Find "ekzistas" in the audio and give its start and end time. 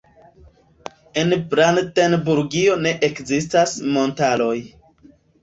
3.09-3.77